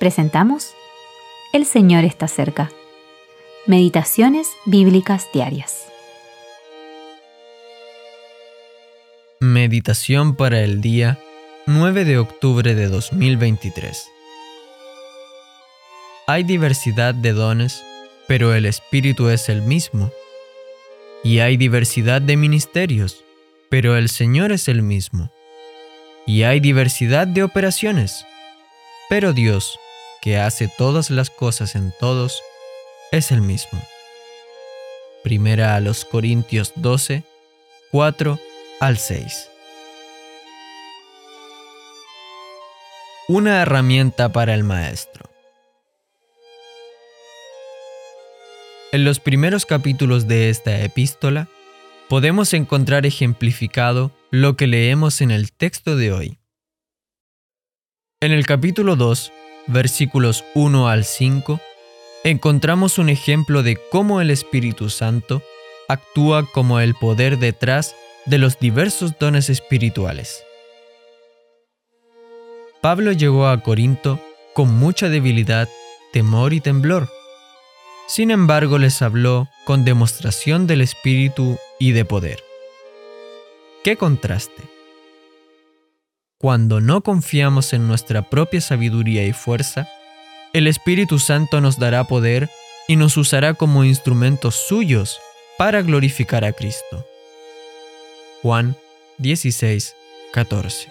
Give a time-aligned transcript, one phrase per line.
[0.00, 0.72] presentamos
[1.52, 2.72] El Señor está cerca.
[3.66, 5.84] Meditaciones Bíblicas Diarias.
[9.40, 11.18] Meditación para el día
[11.66, 14.06] 9 de octubre de 2023.
[16.26, 17.84] Hay diversidad de dones,
[18.26, 20.10] pero el Espíritu es el mismo.
[21.22, 23.22] Y hay diversidad de ministerios,
[23.68, 25.30] pero el Señor es el mismo.
[26.26, 28.24] Y hay diversidad de operaciones,
[29.10, 29.78] pero Dios
[30.20, 32.42] que hace todas las cosas en todos,
[33.10, 33.82] es el mismo.
[35.24, 37.24] Primera a los Corintios 12,
[37.90, 38.38] 4
[38.80, 39.50] al 6.
[43.28, 45.30] Una herramienta para el maestro.
[48.92, 51.48] En los primeros capítulos de esta epístola,
[52.08, 56.38] podemos encontrar ejemplificado lo que leemos en el texto de hoy.
[58.20, 59.32] En el capítulo 2
[59.70, 61.60] versículos 1 al 5,
[62.24, 65.42] encontramos un ejemplo de cómo el Espíritu Santo
[65.88, 67.94] actúa como el poder detrás
[68.26, 70.44] de los diversos dones espirituales.
[72.80, 74.20] Pablo llegó a Corinto
[74.54, 75.68] con mucha debilidad,
[76.12, 77.08] temor y temblor.
[78.06, 82.42] Sin embargo, les habló con demostración del Espíritu y de poder.
[83.84, 84.79] ¡Qué contraste!
[86.40, 89.86] Cuando no confiamos en nuestra propia sabiduría y fuerza,
[90.54, 92.48] el Espíritu Santo nos dará poder
[92.88, 95.20] y nos usará como instrumentos suyos
[95.58, 97.06] para glorificar a Cristo.
[98.40, 98.74] Juan
[99.18, 99.94] 16,
[100.32, 100.90] 14.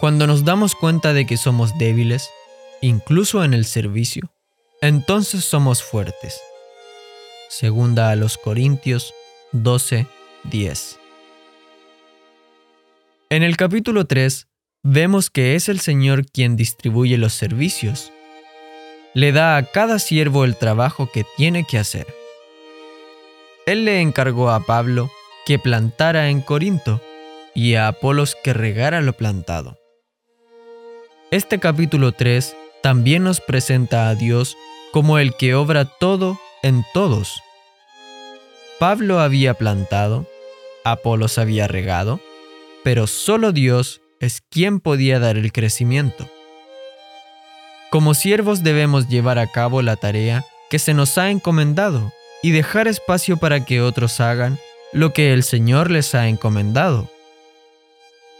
[0.00, 2.30] Cuando nos damos cuenta de que somos débiles,
[2.80, 4.28] incluso en el servicio,
[4.80, 6.40] entonces somos fuertes.
[7.48, 9.14] Segunda a los Corintios
[9.52, 10.08] 12,
[10.42, 11.01] 10.
[13.32, 14.46] En el capítulo 3
[14.82, 18.12] vemos que es el Señor quien distribuye los servicios.
[19.14, 22.06] Le da a cada siervo el trabajo que tiene que hacer.
[23.64, 25.10] Él le encargó a Pablo
[25.46, 27.00] que plantara en Corinto
[27.54, 29.78] y a Apolos que regara lo plantado.
[31.30, 34.58] Este capítulo 3 también nos presenta a Dios
[34.92, 37.40] como el que obra todo en todos.
[38.78, 40.26] Pablo había plantado,
[40.84, 42.20] Apolos había regado,
[42.84, 46.28] pero solo Dios es quien podía dar el crecimiento.
[47.90, 52.88] Como siervos debemos llevar a cabo la tarea que se nos ha encomendado y dejar
[52.88, 54.58] espacio para que otros hagan
[54.92, 57.08] lo que el Señor les ha encomendado.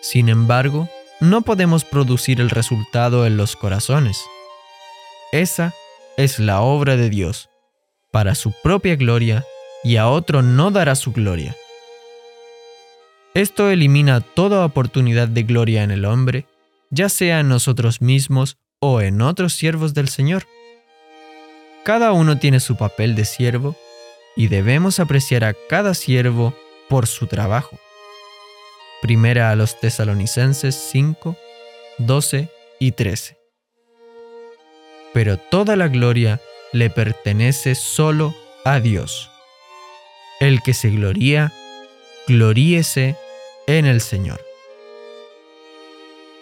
[0.00, 0.88] Sin embargo,
[1.20, 4.24] no podemos producir el resultado en los corazones.
[5.32, 5.74] Esa
[6.16, 7.50] es la obra de Dios,
[8.10, 9.44] para su propia gloria,
[9.84, 11.56] y a otro no dará su gloria.
[13.34, 16.46] Esto elimina toda oportunidad de gloria en el hombre,
[16.90, 20.46] ya sea en nosotros mismos o en otros siervos del Señor.
[21.84, 23.76] Cada uno tiene su papel de siervo
[24.36, 26.54] y debemos apreciar a cada siervo
[26.88, 27.78] por su trabajo.
[29.00, 31.36] Primera a los tesalonicenses 5,
[31.98, 32.48] 12
[32.80, 33.38] y 13.
[35.14, 36.40] Pero toda la gloria
[36.72, 39.30] le pertenece solo a Dios.
[40.40, 41.52] El que se gloría,
[42.26, 43.16] gloríese
[43.78, 44.40] en el Señor.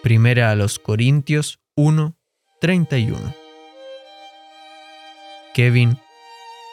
[0.01, 2.17] Primera a los Corintios 1,
[2.59, 3.35] 31.
[5.53, 5.99] Kevin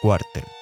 [0.01, 0.56] Quartel